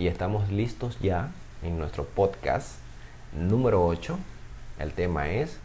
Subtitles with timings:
[0.00, 1.28] y estamos listos ya
[1.62, 2.78] en nuestro podcast
[3.38, 4.18] número 8.
[4.78, 5.60] El tema es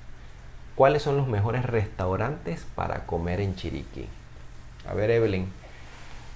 [0.76, 4.10] ¿cuáles son los mejores restaurantes para comer en Chiriquí?
[4.90, 5.48] A ver, Evelyn,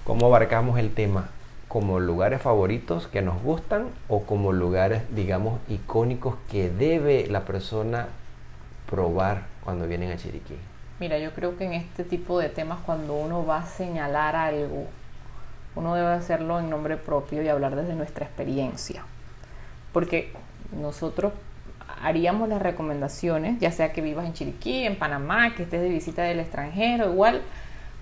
[0.04, 1.28] ¿cómo abarcamos el tema?
[1.68, 8.08] ¿Como lugares favoritos que nos gustan o como lugares, digamos, icónicos que debe la persona
[8.88, 10.56] probar cuando vienen a Chiriquí?
[11.00, 14.86] Mira, yo creo que en este tipo de temas cuando uno va a señalar algo,
[15.74, 19.04] uno debe hacerlo en nombre propio y hablar desde nuestra experiencia.
[19.92, 20.32] Porque
[20.72, 21.32] nosotros
[22.02, 26.22] haríamos las recomendaciones, ya sea que vivas en Chiriquí, en Panamá, que estés de visita
[26.22, 27.42] del extranjero, igual,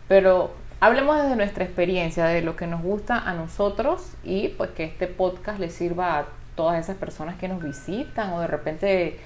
[0.06, 4.84] pero hablemos desde nuestra experiencia, de lo que nos gusta a nosotros y pues que
[4.84, 9.18] este podcast le sirva a todas esas personas que nos visitan o de repente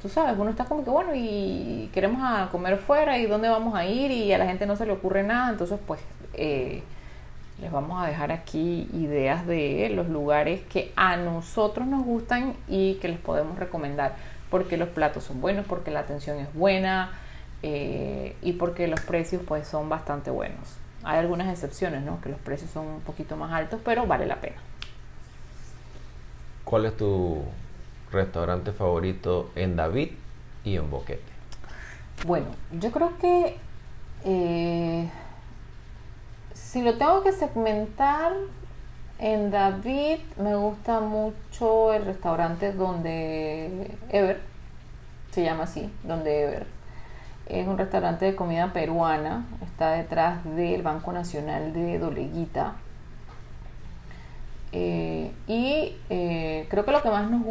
[0.00, 3.84] tú sabes, uno está como que bueno y queremos comer fuera y dónde vamos a
[3.84, 6.00] ir y a la gente no se le ocurre nada, entonces pues
[6.34, 6.82] eh,
[7.60, 12.94] les vamos a dejar aquí ideas de los lugares que a nosotros nos gustan y
[12.94, 14.14] que les podemos recomendar,
[14.50, 17.10] porque los platos son buenos, porque la atención es buena
[17.62, 20.76] eh, y porque los precios pues son bastante buenos.
[21.02, 22.20] Hay algunas excepciones, ¿no?
[22.20, 24.56] Que los precios son un poquito más altos, pero vale la pena.
[26.64, 27.42] ¿Cuál es tu
[28.12, 30.10] restaurante favorito en David
[30.64, 31.22] y en Boquete?
[32.26, 33.56] Bueno, yo creo que
[34.24, 35.08] eh,
[36.78, 38.34] si lo tengo que segmentar,
[39.18, 44.40] en David me gusta mucho el restaurante donde Ever,
[45.32, 46.66] se llama así, donde Ever.
[47.48, 52.74] Es un restaurante de comida peruana, está detrás del Banco Nacional de Doleguita.
[54.70, 57.42] Eh, y eh, creo que lo que más nos,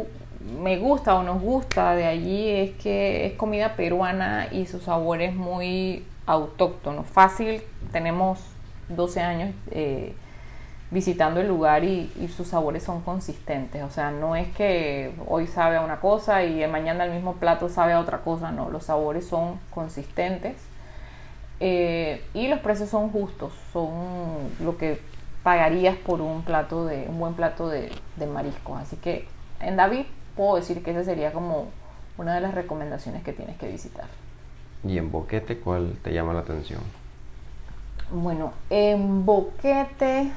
[0.58, 5.20] me gusta o nos gusta de allí es que es comida peruana y su sabor
[5.20, 7.60] es muy autóctono, fácil.
[7.92, 8.38] Tenemos
[8.88, 10.14] 12 años eh,
[10.90, 13.82] visitando el lugar y, sus sabores son consistentes.
[13.82, 17.68] O sea, no es que hoy sabe a una cosa y mañana el mismo plato
[17.68, 20.56] sabe a otra cosa, no, los sabores son consistentes.
[21.60, 23.90] Eh, y los precios son justos, son
[24.60, 25.00] lo que
[25.42, 28.80] pagarías por un plato de un buen plato de, de mariscos.
[28.80, 29.26] Así que
[29.60, 31.68] en David puedo decir que esa sería como
[32.16, 34.06] una de las recomendaciones que tienes que visitar.
[34.84, 36.80] ¿Y en Boquete cuál te llama la atención?
[38.10, 40.30] Bueno, en Boquete,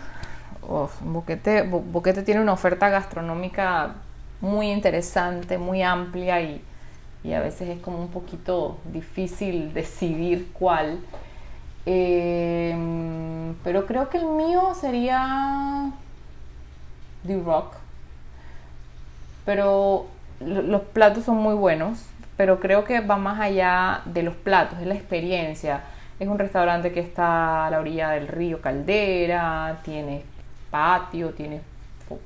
[1.01, 3.95] Boquete, tiene una oferta gastronómica
[4.41, 6.61] muy interesante, muy amplia y,
[7.33, 10.99] a veces es como un poquito difícil decidir cuál.
[11.85, 15.91] Em, pero creo que el mío sería
[17.25, 17.75] The Rock.
[19.45, 20.07] Pero
[20.41, 21.99] los platos son muy buenos,
[22.35, 25.83] pero creo que va más allá de los platos, es la experiencia
[26.21, 30.21] es un restaurante que está a la orilla del río Caldera, tiene
[30.69, 31.61] patio, tiene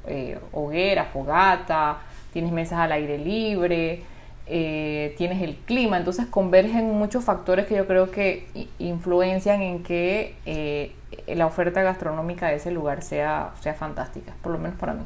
[0.08, 2.00] eh, hoguera, fogata,
[2.34, 4.04] tienes mesas al aire libre,
[4.48, 10.36] eh, tienes el clima, entonces convergen muchos factores que yo creo que influencian en que
[10.46, 10.94] eh,
[11.28, 15.04] la oferta gastronómica de ese lugar sea, sea fantástica, por lo menos para mí.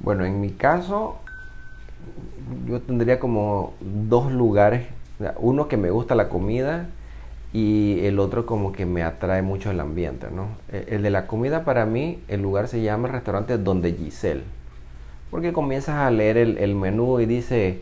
[0.00, 1.18] Bueno, en mi caso,
[2.66, 4.86] yo tendría como dos lugares,
[5.36, 6.86] uno que me gusta la comida
[7.56, 10.48] y el otro como que me atrae mucho el ambiente, ¿no?
[10.70, 14.42] E, el de la comida para mí, el lugar se llama restaurante Donde Giselle,
[15.30, 17.80] porque comienzas a leer el, menú y dice,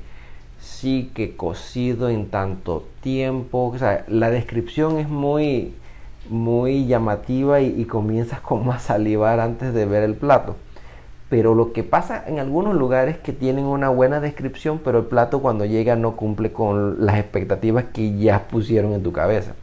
[0.61, 5.75] sí que cocido en tanto tiempo, o sea, la descripción es muy,
[6.29, 10.55] muy llamativa y, y comienzas como a salivar antes de ver el plato.
[11.29, 15.43] Pero lo que pasa en algunos lugares que tienen una buena descripción, pero el plato
[15.43, 19.55] cuando llega no cumple con las expectativas que ya pusieron en tu cabeza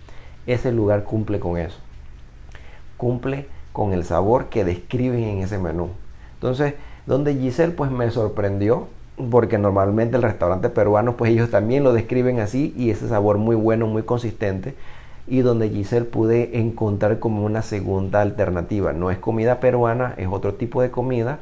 [0.48, 1.78] ese lugar cumple con eso.
[2.98, 5.90] Cumple con el sabor que describen en ese menú.
[6.36, 6.74] Entonces,
[7.06, 8.88] donde Giselle pues me sorprendió
[9.30, 13.56] porque normalmente el restaurante peruano pues ellos también lo describen así y ese sabor muy
[13.56, 14.76] bueno, muy consistente
[15.28, 18.94] y donde Giselle pude encontrar como una segunda alternativa.
[18.94, 21.40] No es comida peruana, es otro tipo de comida,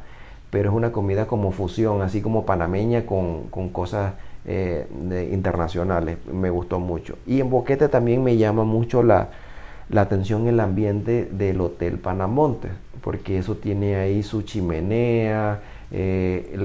[0.50, 4.14] pero es una comida como fusión, así como panameña con, con cosas
[4.46, 4.88] eh,
[5.32, 6.18] internacionales.
[6.32, 7.18] Me gustó mucho.
[7.28, 9.30] Y en Boquete también me llama mucho la,
[9.90, 12.70] la atención el ambiente del Hotel Panamonte,
[13.02, 16.56] porque eso tiene ahí su chimenea, eh,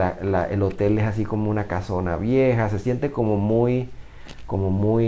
[0.50, 3.88] el hotel es así como una casona vieja, se siente como muy,
[4.47, 5.05] como muy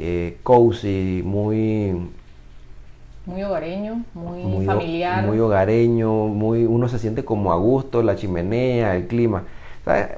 [0.00, 2.10] eh, cozy, muy...
[3.26, 5.24] Muy hogareño, muy, familiar.
[5.24, 9.44] Muy hogareño, muy, uno se siente como a gusto, la chimenea, el clima.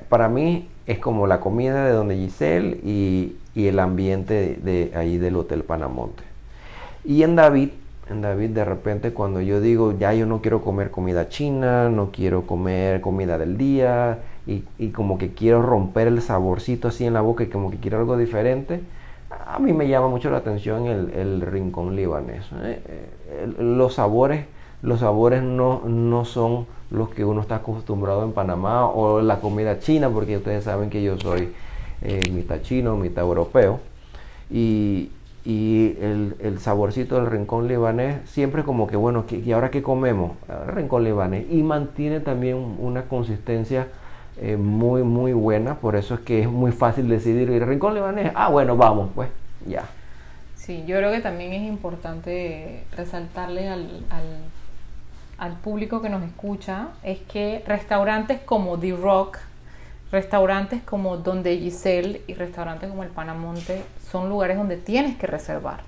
[0.08, 5.36] Para mí es como la comida de donde Giselle y, el ambiente de, ahí del
[5.36, 6.22] Hotel Panamonte.
[7.04, 7.70] Y en David
[8.20, 12.46] David, de repente cuando yo digo, ya yo no quiero comer comida china, no quiero
[12.46, 17.20] comer comida del día, y, y, como que quiero romper el saborcito así en la
[17.20, 18.80] boca y como que quiero algo diferente,
[19.46, 22.44] a mí me llama mucho la atención el, el rincón libanés.
[22.62, 22.82] ¿eh?
[22.86, 24.46] Eh, los sabores,
[24.82, 29.78] los sabores no, no son los que uno está acostumbrado en Panamá o la comida
[29.78, 31.52] china, porque ustedes saben que yo soy
[32.02, 33.80] eh, mitad chino, mitad europeo.
[34.50, 35.10] Y,
[35.44, 40.32] y el, el, saborcito del rincón libanés siempre como que bueno, ¿y ahora qué comemos?
[40.66, 41.46] Rincón libanés.
[41.50, 43.88] Y mantiene también una consistencia
[44.40, 48.32] eh, muy, muy buena, por eso es que es muy fácil decidir el rincón libanés.
[48.34, 49.28] Ah, bueno, vamos, pues,
[49.66, 49.84] ya.
[50.54, 54.24] Sí, yo creo que también es importante resaltarle al, al,
[55.42, 59.38] al público que nos escucha, es que restaurantes como The Rock,
[60.12, 65.80] restaurantes como Donde Giselle y restaurantes como el Panamonte son lugares donde tienes que reservar.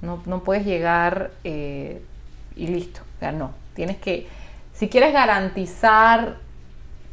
[0.00, 2.00] No, no puedes llegar eh,
[2.56, 3.02] y listo.
[3.16, 3.50] O sea, no.
[3.74, 4.28] Tienes que,
[4.72, 6.36] si quieres garantizar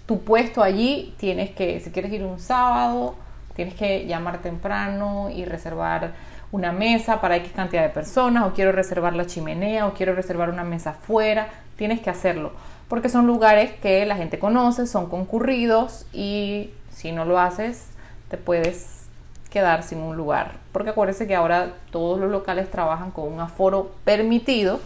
[0.05, 3.15] tu puesto allí, tienes que, si quieres ir un sábado,
[3.57, 6.13] tienes que llamar temprano y reservar
[6.53, 10.51] una mesa para X cantidad de personas, o quiero reservar la chimenea, o quiero reservar
[10.51, 12.51] una mesa afuera, tienes que hacerlo,
[12.87, 17.87] porque son lugares que la gente conoce, son concurridos y si no lo haces,
[18.29, 19.07] te puedes
[19.49, 23.91] quedar sin un lugar, porque acuérdense que ahora todos los locales trabajan con un aforo
[24.05, 24.79] permitido,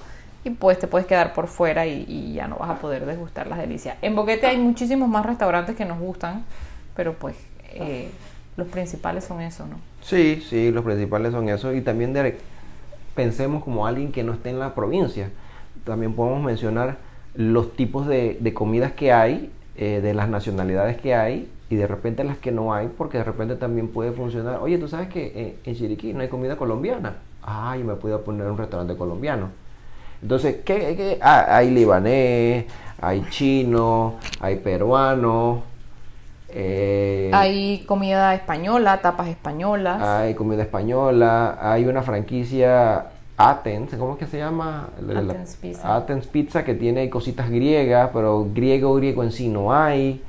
[0.46, 3.60] y pues te puedes quedar por fuera y, ya no vas a poder degustar las
[3.60, 3.98] delicias.
[4.02, 6.46] En Boquete hay muchísimos más restaurantes que nos gustan,
[6.96, 7.36] pero pues
[7.74, 8.10] eh,
[8.58, 9.78] los principales son eso, ¿no?
[10.02, 12.14] Sí, sí, los principales son eso y también
[13.16, 15.30] pensemos como alguien que no esté en la provincia.
[15.86, 16.98] También podemos mencionar
[17.36, 22.24] los tipos de, comidas que hay, eh, de las nacionalidades que hay y de repente
[22.24, 24.60] las que no hay, porque de repente también puede funcionar.
[24.62, 27.18] Oye, tú sabes que en, en Chiriquí no hay comida colombiana.
[27.42, 29.50] Ay, me puedo poner un restaurante colombiano
[30.22, 32.66] entonces, ¿qué, ah, hay libanés,
[33.00, 35.64] hay chino, hay peruano.
[36.60, 40.02] Eh, hay comida española, tapas españolas.
[40.02, 44.90] Hay comida española, hay una franquicia Athens, ¿cómo es que se llama?
[45.16, 45.96] Athens Pizza.
[45.96, 50.24] Athens Pizza que tiene cositas griegas, pero griego, griego en sí no hay.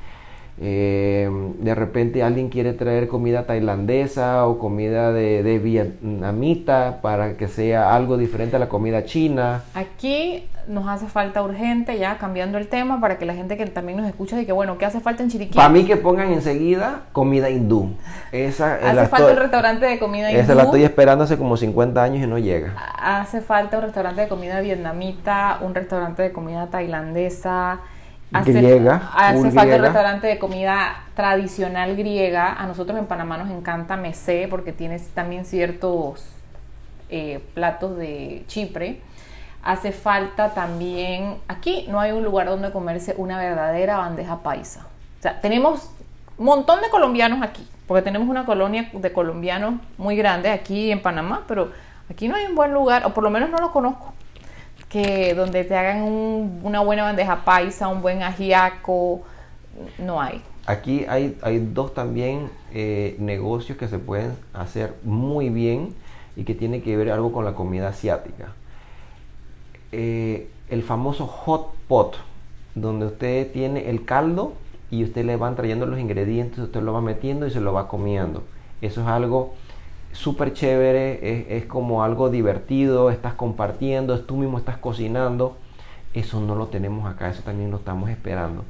[0.61, 1.29] Eh,
[1.59, 7.95] de repente alguien quiere traer comida tailandesa o comida de, de, vietnamita para que sea
[7.95, 9.63] algo diferente a la comida china.
[9.73, 13.99] Aquí nos hace falta urgente, ya cambiando el tema, para que la gente que también
[13.99, 15.55] nos escucha que bueno, ¿qué hace falta en Chiriquí?
[15.55, 17.95] Para mí que pongan enseguida comida hindú.
[18.33, 20.41] Esa hace falta un restaurante de comida hindú.
[20.41, 22.75] Esa la estoy esperando hace como 50 años y no llega.
[23.01, 27.79] Hace falta un restaurante de comida vietnamita, un restaurante de comida tailandesa
[28.31, 29.11] Hace, griega.
[29.15, 32.53] Hace falta el restaurante de comida tradicional griega.
[32.53, 36.23] A nosotros en Panamá nos encanta Mesé porque tiene también ciertos
[37.09, 39.01] eh, platos de Chipre.
[39.63, 44.85] Hace falta también, aquí no hay un lugar donde comerse una verdadera bandeja paisa.
[45.19, 45.89] O sea, tenemos
[46.37, 51.01] un montón de colombianos aquí, porque tenemos una colonia de colombianos muy grande aquí en
[51.01, 51.71] Panamá, pero
[52.09, 54.13] aquí no hay un buen lugar, o por lo menos no lo conozco
[54.89, 56.01] que donde te hagan
[56.63, 59.21] una buena bandeja paisa, un buen ajiaco,
[59.99, 60.41] no hay.
[60.65, 65.95] Aquí hay, hay dos también eh, negocios que se pueden hacer muy bien
[66.35, 68.53] y que tiene que ver algo con la comida asiática.
[69.91, 72.17] Eh, el famoso hot pot,
[72.75, 74.53] donde usted tiene el caldo
[74.91, 77.87] y usted le van trayendo los ingredientes, usted lo va metiendo y se lo va
[77.87, 78.43] comiendo.
[78.81, 79.53] Eso es algo
[80.11, 85.57] súper chévere, es, como algo divertido, estás compartiendo, tú mismo estás cocinando.
[86.13, 88.65] Eso no lo tenemos acá, eso también lo estamos esperando.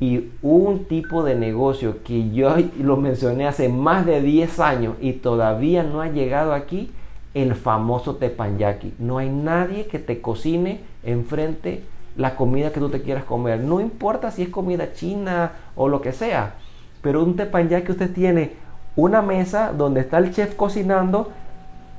[0.00, 5.12] Y un tipo de negocio que yo lo mencioné hace más de 10 años y
[5.14, 6.90] todavía no ha llegado aquí,
[7.34, 8.94] el famoso tepanyaki.
[8.98, 11.82] No hay nadie que te cocine enfrente
[12.16, 13.60] la comida que tú te quieras comer.
[13.60, 16.54] No importa si es comida china o lo que sea,
[17.02, 18.52] pero un tepanyaki usted tiene
[18.96, 21.32] una mesa donde está el chef cocinando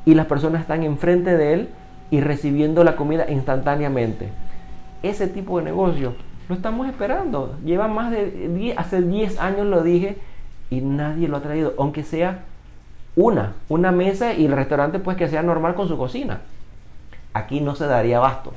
[0.06, 1.70] y las personas están enfrente de él
[2.12, 4.30] y recibiendo la comida instantáneamente.
[5.04, 6.14] Ese tipo de negocio
[6.48, 7.58] lo estamos esperando.
[7.66, 10.18] Lleva más de 10, hace 10 años lo dije
[10.70, 12.44] y nadie lo ha traído, aunque sea
[13.16, 16.42] una, una mesa y el restaurante pues que sea normal con su cocina.
[17.34, 18.54] Aquí no se daría abasto.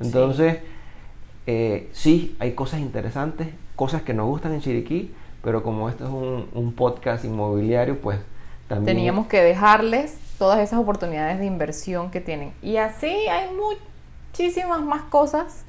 [0.00, 0.68] Entonces, sí.
[1.46, 5.12] Eh, sí, hay cosas interesantes, cosas que nos gustan en Chiriquí,
[5.42, 8.18] pero como esto es un, podcast inmobiliario, pues
[8.68, 8.96] también...
[8.96, 12.52] Teníamos que dejarles todas esas oportunidades de inversión que tienen.
[12.62, 15.64] Y así hay muchísimas más cosas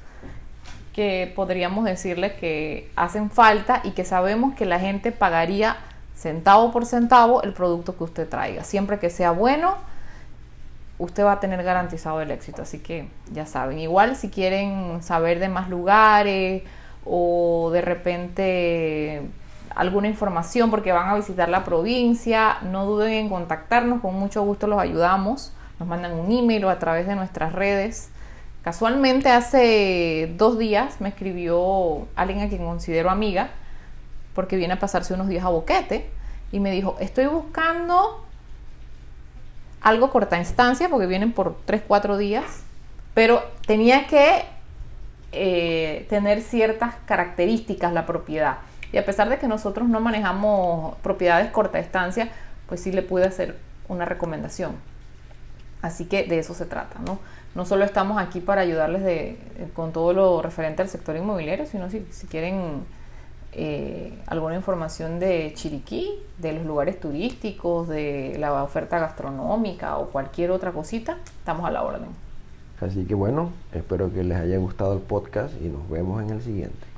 [0.93, 5.77] que podríamos decirles que hacen falta y que sabemos que la gente pagaría
[6.15, 8.63] centavo por centavo el producto que usted traiga.
[8.63, 9.75] Siempre que sea bueno,
[10.99, 12.61] usted va a tener garantizado el éxito.
[12.61, 16.61] Así que ya saben, igual si quieren saber de más lugares
[17.05, 19.23] o de repente
[19.75, 24.67] alguna información porque van a visitar la provincia, no duden en contactarnos, con mucho gusto
[24.67, 25.53] los ayudamos.
[25.79, 28.09] Nos mandan un email o a través de nuestras redes.
[28.63, 33.49] Casualmente hace dos días me escribió alguien a quien considero amiga
[34.33, 36.09] porque viene a pasarse unos días a Boquete
[36.51, 38.25] y me dijo, estoy buscando
[39.81, 42.63] algo corta instancia porque vienen por 3, 4 días,
[43.13, 44.45] pero tenía que
[45.33, 48.59] eh, tener ciertas características la propiedad.
[48.93, 52.29] Y a pesar de que nosotros no manejamos propiedades corta estancia,
[52.67, 53.57] pues sí le pude hacer
[53.89, 54.75] una recomendación.
[55.81, 57.19] Así que de eso se trata, ¿no?
[57.55, 59.37] No solo estamos aquí para ayudarles de,
[59.73, 62.85] con todo lo referente al sector inmobiliario, sino si, si quieren
[63.51, 70.51] eh, alguna información de Chiriquí, de los lugares turísticos, de la oferta gastronómica o cualquier
[70.51, 72.09] otra cosita, estamos a la orden.
[72.79, 76.41] Así que bueno, espero que les haya gustado el podcast y nos vemos en el
[76.41, 76.92] siguiente.